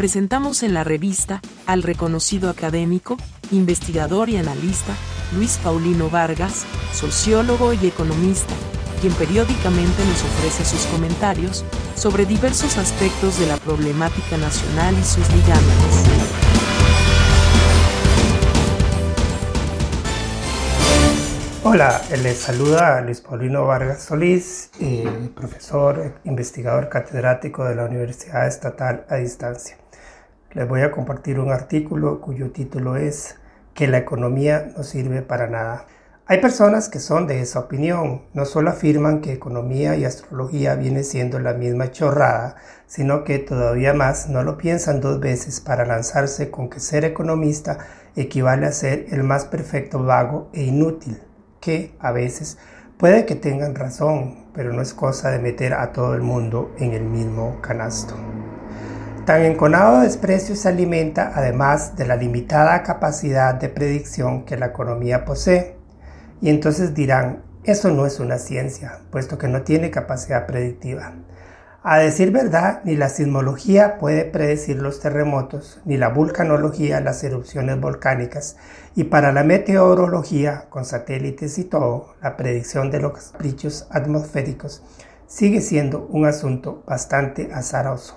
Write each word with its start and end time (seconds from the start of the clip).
presentamos 0.00 0.62
en 0.62 0.72
la 0.72 0.82
revista 0.82 1.42
al 1.66 1.82
reconocido 1.82 2.48
académico, 2.48 3.18
investigador 3.50 4.30
y 4.30 4.38
analista 4.38 4.94
Luis 5.36 5.58
Paulino 5.62 6.08
Vargas, 6.08 6.64
sociólogo 6.94 7.74
y 7.74 7.86
economista, 7.86 8.54
quien 9.02 9.12
periódicamente 9.12 10.02
nos 10.06 10.24
ofrece 10.24 10.64
sus 10.64 10.86
comentarios 10.86 11.66
sobre 11.96 12.24
diversos 12.24 12.78
aspectos 12.78 13.38
de 13.38 13.46
la 13.46 13.58
problemática 13.58 14.38
nacional 14.38 14.94
y 14.98 15.04
sus 15.04 15.30
ligámenes. 15.34 16.30
Hola, 21.62 22.00
les 22.22 22.38
saluda 22.38 23.02
Luis 23.02 23.20
Paulino 23.20 23.66
Vargas 23.66 24.04
Solís, 24.04 24.70
eh, 24.80 25.30
profesor, 25.36 26.14
investigador 26.24 26.88
catedrático 26.88 27.66
de 27.66 27.74
la 27.74 27.84
Universidad 27.84 28.48
Estatal 28.48 29.04
a 29.10 29.16
Distancia. 29.16 29.79
Les 30.52 30.66
voy 30.66 30.80
a 30.80 30.90
compartir 30.90 31.38
un 31.38 31.52
artículo 31.52 32.20
cuyo 32.20 32.50
título 32.50 32.96
es 32.96 33.36
Que 33.72 33.86
la 33.86 33.98
economía 33.98 34.72
no 34.76 34.82
sirve 34.82 35.22
para 35.22 35.46
nada. 35.46 35.86
Hay 36.26 36.40
personas 36.40 36.88
que 36.88 36.98
son 36.98 37.28
de 37.28 37.40
esa 37.40 37.60
opinión, 37.60 38.22
no 38.34 38.44
solo 38.44 38.70
afirman 38.70 39.20
que 39.20 39.32
economía 39.32 39.94
y 39.94 40.04
astrología 40.04 40.74
viene 40.74 41.04
siendo 41.04 41.38
la 41.38 41.54
misma 41.54 41.92
chorrada, 41.92 42.56
sino 42.88 43.22
que 43.22 43.38
todavía 43.38 43.94
más 43.94 44.28
no 44.28 44.42
lo 44.42 44.58
piensan 44.58 45.00
dos 45.00 45.20
veces 45.20 45.60
para 45.60 45.86
lanzarse 45.86 46.50
con 46.50 46.68
que 46.68 46.80
ser 46.80 47.04
economista 47.04 47.78
equivale 48.16 48.66
a 48.66 48.72
ser 48.72 49.06
el 49.10 49.22
más 49.22 49.44
perfecto 49.44 50.02
vago 50.02 50.50
e 50.52 50.64
inútil 50.64 51.22
que 51.60 51.94
a 52.00 52.10
veces 52.10 52.58
puede 52.98 53.24
que 53.24 53.36
tengan 53.36 53.76
razón, 53.76 54.46
pero 54.52 54.72
no 54.72 54.82
es 54.82 54.94
cosa 54.94 55.30
de 55.30 55.38
meter 55.38 55.74
a 55.74 55.92
todo 55.92 56.16
el 56.16 56.22
mundo 56.22 56.74
en 56.78 56.92
el 56.92 57.04
mismo 57.04 57.60
canasto. 57.60 58.16
Tan 59.30 59.44
enconado 59.44 60.00
desprecio 60.00 60.56
se 60.56 60.68
alimenta 60.68 61.30
además 61.32 61.94
de 61.94 62.04
la 62.04 62.16
limitada 62.16 62.82
capacidad 62.82 63.54
de 63.54 63.68
predicción 63.68 64.44
que 64.44 64.56
la 64.56 64.66
economía 64.66 65.24
posee. 65.24 65.76
Y 66.40 66.50
entonces 66.50 66.94
dirán, 66.94 67.44
eso 67.62 67.90
no 67.92 68.06
es 68.06 68.18
una 68.18 68.38
ciencia, 68.38 69.02
puesto 69.12 69.38
que 69.38 69.46
no 69.46 69.62
tiene 69.62 69.92
capacidad 69.92 70.46
predictiva. 70.46 71.12
A 71.84 71.98
decir 71.98 72.32
verdad, 72.32 72.80
ni 72.82 72.96
la 72.96 73.08
sismología 73.08 73.98
puede 73.98 74.24
predecir 74.24 74.82
los 74.82 74.98
terremotos, 74.98 75.80
ni 75.84 75.96
la 75.96 76.08
vulcanología 76.08 77.00
las 77.00 77.22
erupciones 77.22 77.80
volcánicas, 77.80 78.56
y 78.96 79.04
para 79.04 79.30
la 79.30 79.44
meteorología, 79.44 80.64
con 80.70 80.84
satélites 80.84 81.56
y 81.58 81.62
todo, 81.66 82.16
la 82.20 82.36
predicción 82.36 82.90
de 82.90 82.98
los 82.98 83.12
caprichos 83.12 83.86
atmosféricos 83.92 84.82
sigue 85.28 85.60
siendo 85.60 86.08
un 86.10 86.26
asunto 86.26 86.82
bastante 86.84 87.50
azaroso. 87.54 88.16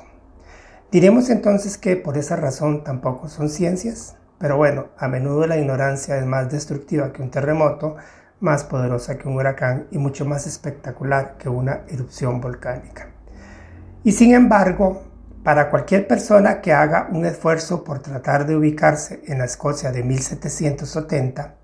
Diremos 0.93 1.31
entonces 1.31 1.79
que 1.79 1.95
por 1.95 2.19
esa 2.19 2.35
razón 2.35 2.83
tampoco 2.83 3.27
son 3.27 3.49
ciencias, 3.49 4.15
pero 4.37 4.57
bueno, 4.57 4.89
a 4.95 5.07
menudo 5.07 5.47
la 5.47 5.57
ignorancia 5.57 6.19
es 6.19 6.25
más 6.27 6.51
destructiva 6.51 7.11
que 7.11 7.23
un 7.23 7.31
terremoto, 7.31 7.95
más 8.39 8.63
poderosa 8.63 9.17
que 9.17 9.27
un 9.27 9.35
huracán 9.35 9.87
y 9.89 9.97
mucho 9.97 10.23
más 10.23 10.45
espectacular 10.45 11.35
que 11.39 11.49
una 11.49 11.81
erupción 11.87 12.39
volcánica. 12.39 13.09
Y 14.03 14.11
sin 14.11 14.35
embargo, 14.35 15.01
para 15.43 15.71
cualquier 15.71 16.07
persona 16.07 16.61
que 16.61 16.73
haga 16.73 17.09
un 17.11 17.25
esfuerzo 17.25 17.83
por 17.83 17.97
tratar 17.97 18.45
de 18.45 18.55
ubicarse 18.55 19.23
en 19.25 19.39
la 19.39 19.45
Escocia 19.45 19.91
de 19.91 20.03
1770, 20.03 21.55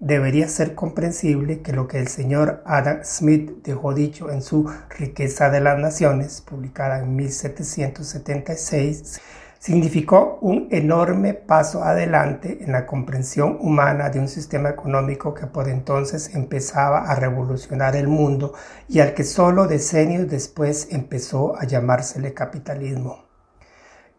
debería 0.00 0.48
ser 0.48 0.74
comprensible 0.74 1.60
que 1.60 1.72
lo 1.72 1.86
que 1.86 1.98
el 1.98 2.08
señor 2.08 2.62
Adam 2.64 3.00
Smith 3.04 3.62
dejó 3.62 3.94
dicho 3.94 4.30
en 4.30 4.42
su 4.42 4.68
Riqueza 4.98 5.50
de 5.50 5.60
las 5.60 5.78
Naciones, 5.78 6.40
publicada 6.40 7.00
en 7.00 7.14
1776, 7.14 9.20
significó 9.58 10.38
un 10.40 10.68
enorme 10.70 11.34
paso 11.34 11.84
adelante 11.84 12.64
en 12.64 12.72
la 12.72 12.86
comprensión 12.86 13.58
humana 13.60 14.08
de 14.08 14.18
un 14.18 14.28
sistema 14.28 14.70
económico 14.70 15.34
que 15.34 15.46
por 15.46 15.68
entonces 15.68 16.34
empezaba 16.34 17.04
a 17.04 17.14
revolucionar 17.14 17.94
el 17.94 18.08
mundo 18.08 18.54
y 18.88 19.00
al 19.00 19.12
que 19.12 19.24
solo 19.24 19.66
decenios 19.66 20.30
después 20.30 20.88
empezó 20.90 21.56
a 21.56 21.66
llamársele 21.66 22.32
capitalismo. 22.32 23.29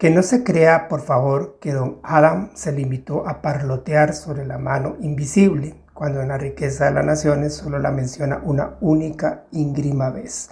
Que 0.02 0.10
no 0.10 0.24
se 0.24 0.42
crea, 0.42 0.88
por 0.88 1.00
favor, 1.00 1.58
que 1.60 1.70
don 1.70 2.00
Adam 2.02 2.50
se 2.56 2.72
limitó 2.72 3.28
a 3.28 3.40
parlotear 3.40 4.14
sobre 4.14 4.44
la 4.44 4.58
mano 4.58 4.96
invisible, 5.00 5.76
cuando 5.94 6.20
en 6.20 6.26
la 6.26 6.38
riqueza 6.38 6.86
de 6.86 6.90
las 6.90 7.04
naciones 7.04 7.54
solo 7.54 7.78
la 7.78 7.92
menciona 7.92 8.40
una 8.42 8.74
única 8.80 9.44
íngrima 9.52 10.10
vez. 10.10 10.50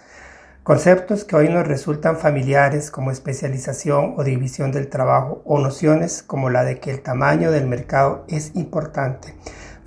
Conceptos 0.63 1.25
que 1.25 1.35
hoy 1.35 1.49
nos 1.49 1.67
resultan 1.67 2.17
familiares 2.17 2.93
como 2.93 3.11
especialización 3.11 4.15
o 4.17 4.23
división 4.23 4.71
del 4.71 4.89
trabajo 4.89 5.43
o 5.45 5.59
nociones 5.59 6.23
como 6.23 6.49
la 6.49 6.63
de 6.63 6.79
que 6.79 6.93
el 6.93 7.03
tamaño 7.03 7.51
del 7.51 7.67
mercado 7.67 8.25
es 8.29 8.55
importante 8.55 9.35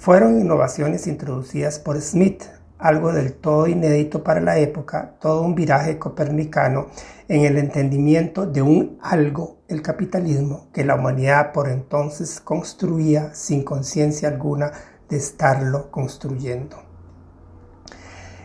fueron 0.03 0.41
innovaciones 0.41 1.07
introducidas 1.07 1.79
por 1.79 2.01
Smith, 2.01 2.43
algo 2.83 3.13
del 3.13 3.33
todo 3.33 3.67
inédito 3.67 4.25
para 4.25 4.41
la 4.41 4.57
época, 4.57 5.15
todo 5.21 5.41
un 5.41 5.55
viraje 5.55 5.97
copernicano 5.97 6.87
en 7.29 7.45
el 7.45 7.57
entendimiento 7.57 8.45
de 8.45 8.61
un 8.61 8.99
algo, 9.01 9.59
el 9.69 9.81
capitalismo, 9.81 10.67
que 10.73 10.83
la 10.83 10.95
humanidad 10.95 11.53
por 11.53 11.69
entonces 11.69 12.41
construía 12.41 13.33
sin 13.33 13.63
conciencia 13.63 14.27
alguna 14.27 14.73
de 15.07 15.15
estarlo 15.15 15.91
construyendo. 15.91 16.75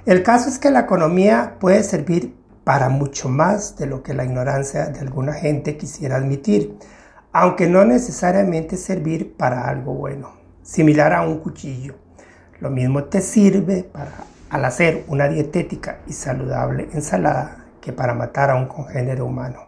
El 0.07 0.23
caso 0.23 0.49
es 0.49 0.61
que 0.61 0.71
la 0.71 0.81
economía 0.81 1.57
puede 1.59 1.83
servir 1.83 2.37
para 2.63 2.89
mucho 2.91 3.29
más 3.29 3.77
de 3.77 3.87
lo 3.87 4.05
que 4.05 4.15
la 4.15 4.25
ignorancia 4.25 4.87
de 4.87 5.01
alguna 5.01 5.33
gente 5.33 5.77
quisiera 5.77 6.15
admitir, 6.15 6.79
aunque 7.33 7.67
no 7.67 7.85
necesariamente 7.85 8.77
servir 8.77 9.37
para 9.37 9.69
algo 9.69 9.95
bueno, 9.95 10.31
similar 10.63 11.13
a 11.13 11.23
un 11.23 11.41
cuchillo. 11.41 12.08
Lo 12.61 12.71
mismo 12.71 13.05
te 13.05 13.21
sirve 13.21 13.85
para 13.85 14.29
al 14.51 14.65
hacer 14.65 15.05
una 15.09 15.29
dietética 15.29 15.99
y 16.07 16.13
saludable 16.13 16.89
ensalada 16.93 17.65
que 17.81 17.93
para 17.93 18.15
matar 18.15 18.51
a 18.51 18.57
un 18.57 18.67
congénero 18.67 19.27
humano. 19.27 19.67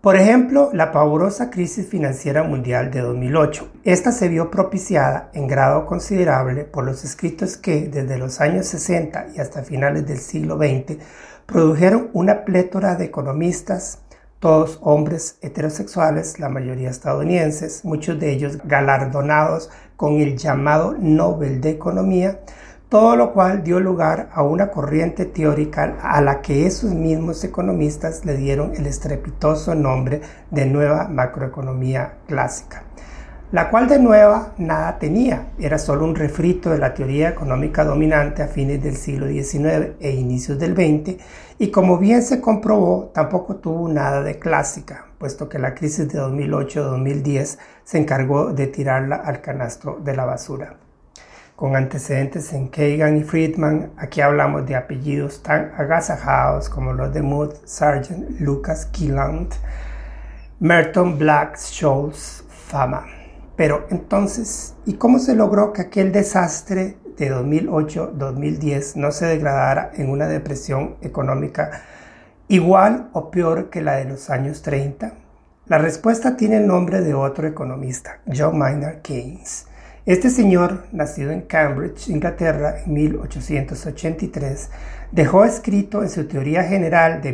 Por 0.00 0.14
ejemplo, 0.14 0.70
la 0.72 0.92
pavorosa 0.92 1.50
crisis 1.50 1.88
financiera 1.88 2.44
mundial 2.44 2.92
de 2.92 3.00
2008. 3.00 3.68
Esta 3.82 4.12
se 4.12 4.28
vio 4.28 4.52
propiciada 4.52 5.30
en 5.32 5.48
grado 5.48 5.84
considerable 5.84 6.62
por 6.62 6.84
los 6.84 7.02
escritos 7.02 7.56
que, 7.56 7.88
desde 7.88 8.16
los 8.16 8.40
años 8.40 8.66
60 8.66 9.28
y 9.34 9.40
hasta 9.40 9.64
finales 9.64 10.06
del 10.06 10.18
siglo 10.18 10.58
XX, 10.58 10.98
produjeron 11.44 12.10
una 12.12 12.44
plétora 12.44 12.94
de 12.94 13.06
economistas, 13.06 13.98
todos 14.40 14.78
hombres 14.82 15.38
heterosexuales, 15.40 16.38
la 16.38 16.48
mayoría 16.48 16.90
estadounidenses, 16.90 17.84
muchos 17.84 18.18
de 18.20 18.32
ellos 18.32 18.58
galardonados 18.64 19.70
con 19.96 20.20
el 20.20 20.36
llamado 20.36 20.94
Nobel 20.98 21.60
de 21.60 21.70
Economía, 21.70 22.40
todo 22.88 23.16
lo 23.16 23.32
cual 23.32 23.64
dio 23.64 23.80
lugar 23.80 24.28
a 24.32 24.42
una 24.42 24.70
corriente 24.70 25.24
teórica 25.24 25.96
a 26.02 26.20
la 26.20 26.40
que 26.40 26.66
esos 26.66 26.92
mismos 26.92 27.42
economistas 27.42 28.24
le 28.24 28.36
dieron 28.36 28.74
el 28.76 28.86
estrepitoso 28.86 29.74
nombre 29.74 30.20
de 30.50 30.66
nueva 30.66 31.08
macroeconomía 31.08 32.18
clásica, 32.28 32.84
la 33.52 33.70
cual 33.70 33.88
de 33.88 33.98
nueva 33.98 34.54
nada 34.58 34.98
tenía, 34.98 35.48
era 35.58 35.78
solo 35.78 36.04
un 36.04 36.14
refrito 36.14 36.70
de 36.70 36.78
la 36.78 36.94
teoría 36.94 37.28
económica 37.28 37.84
dominante 37.84 38.42
a 38.42 38.48
fines 38.48 38.82
del 38.82 38.96
siglo 38.96 39.28
XIX 39.28 39.96
e 40.00 40.10
inicios 40.12 40.58
del 40.58 40.74
XX, 40.74 41.16
y 41.58 41.70
como 41.70 41.98
bien 41.98 42.22
se 42.22 42.40
comprobó, 42.40 43.10
tampoco 43.14 43.56
tuvo 43.56 43.88
nada 43.88 44.22
de 44.22 44.38
clásica, 44.38 45.06
puesto 45.18 45.48
que 45.48 45.58
la 45.58 45.74
crisis 45.74 46.08
de 46.12 46.18
2008-2010 46.18 47.58
se 47.84 47.98
encargó 47.98 48.52
de 48.52 48.66
tirarla 48.66 49.16
al 49.16 49.40
canasto 49.40 49.98
de 50.02 50.16
la 50.16 50.24
basura 50.24 50.76
con 51.56 51.74
antecedentes 51.74 52.52
en 52.52 52.68
Kagan 52.68 53.16
y 53.16 53.22
Friedman, 53.22 53.90
aquí 53.96 54.20
hablamos 54.20 54.66
de 54.66 54.76
apellidos 54.76 55.42
tan 55.42 55.72
agasajados 55.78 56.68
como 56.68 56.92
los 56.92 57.14
de 57.14 57.22
Mood, 57.22 57.54
Sargent, 57.64 58.40
Lucas, 58.40 58.84
Killand, 58.84 59.54
Merton, 60.60 61.18
Black, 61.18 61.56
Scholes, 61.56 62.44
Fama. 62.50 63.15
Pero 63.56 63.86
entonces, 63.90 64.74
¿y 64.84 64.94
cómo 64.94 65.18
se 65.18 65.34
logró 65.34 65.72
que 65.72 65.82
aquel 65.82 66.12
desastre 66.12 66.96
de 67.16 67.32
2008-2010 67.32 68.96
no 68.96 69.10
se 69.10 69.26
degradara 69.26 69.90
en 69.94 70.10
una 70.10 70.28
depresión 70.28 70.96
económica 71.00 71.82
igual 72.48 73.08
o 73.12 73.30
peor 73.30 73.70
que 73.70 73.82
la 73.82 73.96
de 73.96 74.04
los 74.04 74.30
años 74.30 74.62
30? 74.62 75.14
La 75.66 75.78
respuesta 75.78 76.36
tiene 76.36 76.58
el 76.58 76.66
nombre 76.66 77.00
de 77.00 77.14
otro 77.14 77.48
economista, 77.48 78.20
John 78.32 78.58
Maynard 78.58 79.00
Keynes 79.02 79.66
este 80.06 80.30
señor, 80.30 80.84
nacido 80.92 81.32
en 81.32 81.40
Cambridge, 81.40 82.10
Inglaterra, 82.10 82.76
en 82.86 82.92
1883, 82.92 84.70
dejó 85.10 85.44
escrito 85.44 86.00
en 86.04 86.08
su 86.08 86.28
teoría 86.28 86.62
general 86.62 87.20
de 87.22 87.32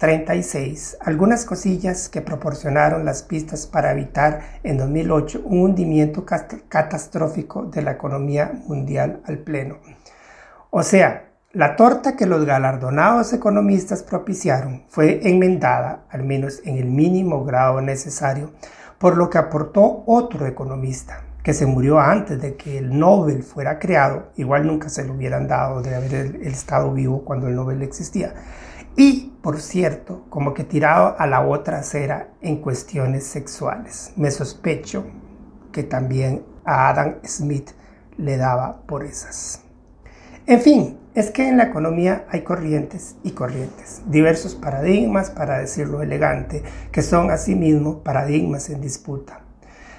1936 0.00 0.98
algunas 1.00 1.44
cosillas 1.44 2.08
que 2.08 2.20
proporcionaron 2.22 3.04
las 3.04 3.24
pistas 3.24 3.66
para 3.66 3.90
evitar 3.90 4.40
en 4.62 4.78
2008 4.78 5.42
un 5.44 5.60
hundimiento 5.60 6.24
catastrófico 6.24 7.64
de 7.64 7.82
la 7.82 7.92
economía 7.92 8.52
mundial 8.66 9.20
al 9.26 9.38
pleno. 9.38 9.78
O 10.70 10.82
sea, 10.82 11.24
La 11.54 11.76
torta 11.76 12.14
que 12.14 12.26
los 12.26 12.44
galardonados 12.44 13.32
economistas 13.32 14.02
propiciaron 14.02 14.82
fue 14.88 15.20
enmendada, 15.30 16.04
al 16.10 16.22
menos 16.22 16.60
en 16.66 16.76
el 16.76 16.84
mínimo 16.84 17.42
grado 17.42 17.80
necesario, 17.80 18.50
por 18.98 19.16
lo 19.16 19.30
que 19.30 19.38
aportó 19.38 20.04
otro 20.06 20.46
economista, 20.46 21.22
que 21.42 21.54
se 21.54 21.64
murió 21.64 22.00
antes 22.00 22.38
de 22.42 22.54
que 22.54 22.76
el 22.76 22.98
Nobel 22.98 23.42
fuera 23.42 23.78
creado, 23.78 24.28
igual 24.36 24.66
nunca 24.66 24.90
se 24.90 25.06
lo 25.06 25.14
hubieran 25.14 25.48
dado 25.48 25.80
de 25.80 25.94
haber 25.94 26.36
estado 26.42 26.92
vivo 26.92 27.24
cuando 27.24 27.48
el 27.48 27.54
Nobel 27.56 27.80
existía, 27.82 28.34
y, 28.94 29.32
por 29.42 29.60
cierto, 29.60 30.24
como 30.30 30.52
que 30.54 30.64
tirado 30.64 31.14
a 31.18 31.26
la 31.26 31.46
otra 31.46 31.78
acera 31.78 32.30
en 32.40 32.60
cuestiones 32.60 33.24
sexuales. 33.24 34.12
Me 34.16 34.30
sospecho 34.30 35.04
que 35.72 35.82
también 35.82 36.44
a 36.64 36.88
Adam 36.88 37.16
Smith 37.24 37.70
le 38.16 38.36
daba 38.36 38.82
por 38.82 39.04
esas. 39.04 39.62
En 40.46 40.60
fin, 40.60 40.98
es 41.14 41.30
que 41.30 41.48
en 41.48 41.56
la 41.56 41.64
economía 41.64 42.24
hay 42.30 42.42
corrientes 42.42 43.16
y 43.22 43.32
corrientes, 43.32 44.02
diversos 44.06 44.54
paradigmas, 44.54 45.30
para 45.30 45.58
decirlo 45.58 46.02
elegante, 46.02 46.62
que 46.90 47.02
son 47.02 47.30
asimismo 47.30 48.02
paradigmas 48.02 48.70
en 48.70 48.80
disputa. 48.80 49.42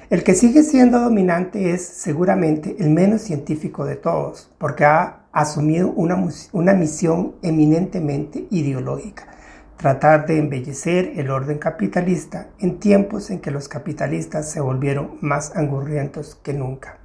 El 0.10 0.24
que 0.24 0.34
sigue 0.34 0.64
siendo 0.64 1.00
dominante 1.00 1.72
es 1.72 1.86
seguramente 1.86 2.76
el 2.80 2.90
menos 2.90 3.22
científico 3.22 3.86
de 3.86 3.96
todos, 3.96 4.52
porque 4.58 4.86
ha 4.86 5.19
asumido 5.32 5.92
una, 5.92 6.24
una 6.52 6.74
misión 6.74 7.36
eminentemente 7.42 8.48
ideológica, 8.50 9.28
tratar 9.78 10.26
de 10.26 10.40
embellecer 10.40 11.14
el 11.16 11.30
orden 11.30 11.58
capitalista 11.58 12.48
en 12.60 12.80
tiempos 12.80 13.30
en 13.30 13.40
que 13.40 13.52
los 13.52 13.68
capitalistas 13.68 14.52
se 14.52 14.60
volvieron 14.60 15.18
más 15.22 15.56
angurrientos 15.56 16.36
que 16.36 16.54
nunca. 16.54 16.98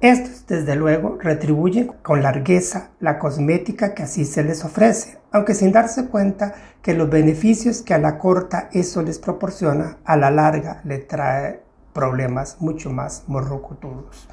Estos, 0.00 0.46
desde 0.46 0.76
luego, 0.76 1.16
retribuyen 1.18 1.86
con 2.02 2.22
largueza 2.22 2.90
la 3.00 3.18
cosmética 3.18 3.94
que 3.94 4.02
así 4.02 4.26
se 4.26 4.44
les 4.44 4.62
ofrece, 4.62 5.18
aunque 5.32 5.54
sin 5.54 5.72
darse 5.72 6.08
cuenta 6.08 6.54
que 6.82 6.92
los 6.92 7.08
beneficios 7.08 7.80
que 7.80 7.94
a 7.94 7.98
la 7.98 8.18
corta 8.18 8.68
eso 8.72 9.02
les 9.02 9.18
proporciona, 9.18 9.96
a 10.04 10.18
la 10.18 10.30
larga 10.30 10.82
le 10.84 10.98
trae 10.98 11.62
problemas 11.94 12.58
mucho 12.60 12.90
más 12.90 13.24
morrocotudos. 13.26 14.28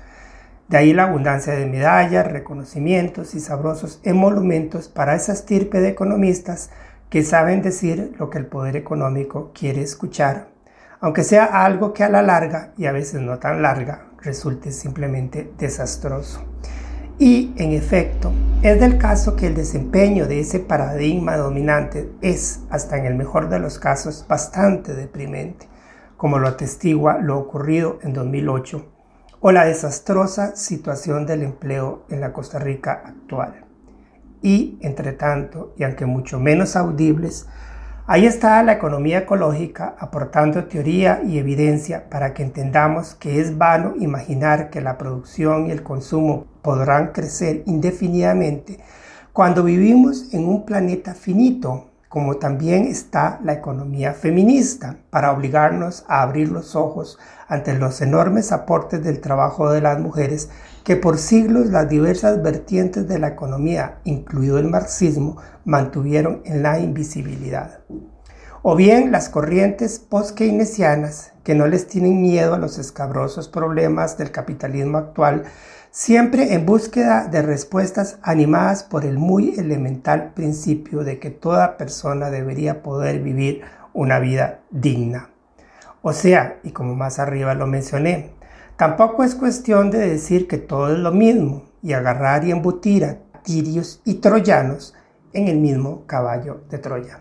De 0.68 0.78
ahí 0.78 0.94
la 0.94 1.04
abundancia 1.04 1.54
de 1.54 1.66
medallas, 1.66 2.32
reconocimientos 2.32 3.36
y 3.36 3.40
sabrosos 3.40 4.00
emolumentos 4.04 4.88
para 4.88 5.16
esa 5.16 5.34
estirpe 5.34 5.82
de 5.82 5.90
economistas 5.90 6.70
que 7.10 7.24
saben 7.24 7.62
decir 7.62 8.14
lo 8.18 8.30
que 8.30 8.40
el 8.40 8.46
poder 8.46 8.76
económico 8.76 9.52
quiere 9.54 9.82
escuchar, 9.82 10.48
aunque 11.00 11.24
sea 11.24 11.46
algo 11.66 11.94
que 11.94 12.04
a 12.04 12.10
la 12.10 12.22
larga, 12.22 12.74
y 12.78 12.86
a 12.86 12.92
veces 12.92 13.22
no 13.22 13.38
tan 13.40 13.62
larga, 13.62 14.08
resulte 14.22 14.72
simplemente 14.72 15.52
desastroso. 15.58 16.44
Y, 17.20 17.54
en 17.58 17.74
efecto, 17.74 18.32
es 18.64 18.80
del 18.80 18.98
caso 18.98 19.36
que 19.36 19.48
el 19.48 19.54
desempeño 19.54 20.28
de 20.28 20.40
ese 20.40 20.60
paradigma 20.60 21.38
dominante 21.38 22.10
es, 22.22 22.62
hasta 22.70 22.98
en 22.98 23.06
el 23.06 23.16
mejor 23.16 23.50
de 23.50 23.60
los 23.60 23.78
casos, 23.78 24.26
bastante 24.28 24.96
deprimente 24.96 25.68
como 26.24 26.40
lo 26.40 26.48
atestigua 26.48 27.18
lo 27.18 27.38
ocurrido 27.38 28.00
en 28.02 28.14
2008, 28.14 28.93
o 29.46 29.52
la 29.52 29.66
desastrosa 29.66 30.56
situación 30.56 31.26
del 31.26 31.44
empleo 31.44 32.06
en 32.08 32.22
la 32.22 32.32
Costa 32.32 32.60
Rica 32.60 33.04
actual. 33.06 33.66
Y, 34.42 34.78
entre 34.80 35.12
tanto, 35.12 35.74
y 35.78 35.84
aunque 35.84 36.06
mucho 36.06 36.40
menos 36.40 36.78
audibles, 36.78 37.46
ahí 38.08 38.26
está 38.26 38.64
la 38.64 38.72
economía 38.72 39.18
ecológica 39.18 39.98
aportando 40.00 40.64
teoría 40.64 41.22
y 41.26 41.40
evidencia 41.40 42.10
para 42.10 42.34
que 42.34 42.42
entendamos 42.42 43.16
que 43.16 43.42
es 43.42 43.58
vano 43.58 43.96
imaginar 44.00 44.70
que 44.70 44.80
la 44.80 44.98
producción 44.98 45.68
y 45.68 45.72
el 45.72 45.84
consumo 45.84 46.46
podrán 46.62 47.08
crecer 47.08 47.64
indefinidamente 47.66 48.80
cuando 49.34 49.66
vivimos 49.66 50.34
en 50.34 50.48
un 50.48 50.66
planeta 50.66 51.16
finito 51.16 51.90
como 52.14 52.36
también 52.36 52.86
está 52.86 53.40
la 53.44 53.54
economía 53.54 54.14
feminista, 54.14 54.98
para 55.10 55.32
obligarnos 55.32 56.06
a 56.08 56.22
abrir 56.22 56.50
los 56.50 56.76
ojos 56.76 57.18
ante 57.48 57.74
los 57.74 58.02
enormes 58.02 58.52
aportes 58.52 59.04
del 59.04 59.20
trabajo 59.20 59.72
de 59.72 59.82
las 59.82 60.00
mujeres 60.00 60.50
que 60.84 60.96
por 60.96 61.18
siglos 61.18 61.70
las 61.72 61.90
diversas 61.90 62.44
vertientes 62.44 63.08
de 63.08 63.18
la 63.18 63.30
economía, 63.30 63.98
incluido 64.04 64.60
el 64.60 64.68
marxismo, 64.68 65.38
mantuvieron 65.66 66.44
en 66.46 66.62
la 66.62 66.78
invisibilidad. 66.78 67.80
O 68.62 68.76
bien 68.76 69.12
las 69.12 69.30
corrientes 69.30 69.98
post-keynesianas, 69.98 71.34
que 71.44 71.56
no 71.56 71.66
les 71.66 71.88
tienen 71.88 72.22
miedo 72.22 72.54
a 72.54 72.60
los 72.60 72.78
escabrosos 72.78 73.50
problemas 73.50 74.20
del 74.20 74.30
capitalismo 74.30 75.00
actual, 75.00 75.46
siempre 75.94 76.56
en 76.56 76.66
búsqueda 76.66 77.28
de 77.28 77.44
respuestas 77.44 78.18
animadas 78.24 78.84
por 78.84 79.06
el 79.06 79.20
muy 79.20 79.54
elemental 79.60 80.34
principio 80.34 81.04
de 81.04 81.20
que 81.20 81.30
toda 81.30 81.78
persona 81.78 82.32
debería 82.32 82.82
poder 82.82 83.22
vivir 83.22 83.62
una 83.94 84.18
vida 84.18 84.62
digna. 84.72 85.30
O 86.02 86.12
sea, 86.12 86.58
y 86.64 86.72
como 86.72 86.96
más 86.96 87.20
arriba 87.20 87.54
lo 87.54 87.68
mencioné, 87.68 88.32
tampoco 88.76 89.24
es 89.24 89.36
cuestión 89.36 89.92
de 89.92 90.00
decir 90.00 90.48
que 90.48 90.58
todo 90.58 90.92
es 90.92 90.98
lo 90.98 91.12
mismo 91.12 91.66
y 91.84 91.94
agarrar 91.94 92.44
y 92.44 92.50
embutir 92.50 93.06
a 93.06 93.20
tirios 93.44 94.02
y 94.04 94.16
troyanos 94.16 94.96
en 95.32 95.48
el 95.48 95.60
mismo 95.60 96.08
caballo 96.08 96.62
de 96.72 96.80
Troya. 96.80 97.20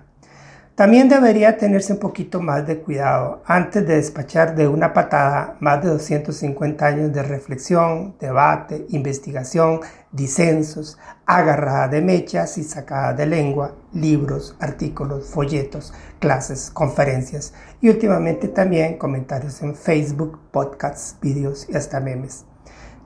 También 0.75 1.11
debería 1.11 1.59
tenerse 1.59 1.93
un 1.93 1.99
poquito 1.99 2.41
más 2.41 2.67
de 2.67 2.79
cuidado 2.79 3.43
antes 3.45 3.87
de 3.87 3.97
despachar 3.97 4.55
de 4.55 4.69
una 4.69 4.95
patada 4.95 5.57
más 5.61 5.83
de 5.83 5.91
250 5.91 6.87
años 6.87 7.13
de 7.13 7.23
reflexión, 7.23 8.15
debate, 8.19 8.87
investigación, 8.89 9.81
disensos, 10.13 10.97
agarrada 11.27 11.89
de 11.89 12.01
mechas 12.01 12.57
y 12.57 12.65
sacada 12.65 13.13
de 13.13 13.27
lengua, 13.27 13.75
libros, 13.93 14.57
artículos, 14.61 15.27
folletos, 15.27 15.93
clases, 16.19 16.71
conferencias 16.71 17.53
y 17.83 17.91
últimamente 17.91 18.49
también 18.49 18.97
comentarios 18.97 19.61
en 19.61 19.77
Facebook, 19.77 20.39
podcasts, 20.51 21.19
vídeos 21.21 21.67
y 21.69 21.77
hasta 21.77 22.01
memes. 22.01 22.47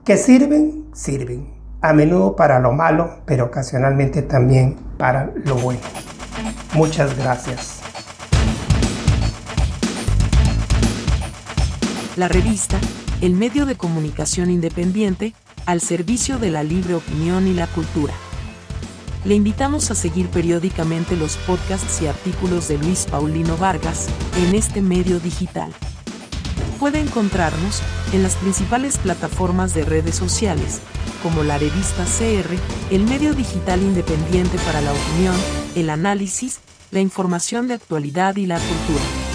¿Que 0.05 0.17
sirven? 0.17 0.87
Sirven. 0.95 1.53
A 1.81 1.93
menudo 1.93 2.37
para 2.37 2.61
lo 2.61 2.71
malo, 2.71 3.23
pero 3.27 3.47
ocasionalmente 3.47 4.23
también 4.23 4.77
para 4.99 5.33
lo 5.45 5.57
bueno. 5.57 5.81
Muchas 6.77 7.17
gracias. 7.17 7.81
La 12.17 12.29
revista, 12.29 12.79
el 13.23 13.33
medio 13.33 13.65
de 13.65 13.77
comunicación 13.77 14.51
independiente, 14.51 15.33
al 15.65 15.81
servicio 15.81 16.39
de 16.39 16.51
la 16.51 16.63
libre 16.63 16.95
opinión 16.95 17.49
y 17.49 17.55
la 17.55 17.67
cultura. 17.67 18.13
Le 19.25 19.35
invitamos 19.35 19.91
a 19.91 19.95
seguir 19.95 20.29
periódicamente 20.29 21.17
los 21.17 21.39
podcasts 21.39 22.03
y 22.03 22.09
artículos 22.09 22.69
de 22.69 22.77
Luis 22.77 23.07
Paulino 23.11 23.57
Vargas 23.57 24.09
en 24.37 24.55
este 24.55 24.83
medio 24.83 25.19
digital. 25.19 25.73
Puede 26.79 27.01
encontrarnos 27.01 27.81
en 28.13 28.23
las 28.23 28.35
principales 28.37 28.99
plataformas 28.99 29.73
de 29.73 29.87
redes 29.87 30.15
sociales, 30.15 30.81
como 31.23 31.43
la 31.43 31.57
revista 31.57 32.05
CR, 32.05 32.55
el 32.95 33.05
medio 33.05 33.33
digital 33.35 33.81
independiente 33.81 34.59
para 34.59 34.83
la 34.83 34.93
opinión, 34.93 35.35
el 35.75 35.91
análisis, 35.91 36.61
la 36.91 37.01
información 37.01 37.69
de 37.69 37.75
actualidad 37.75 38.37
y 38.37 38.47
la 38.47 38.59
cultura. 38.59 39.26